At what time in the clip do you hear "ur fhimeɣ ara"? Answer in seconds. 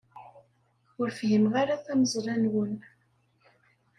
0.99-1.83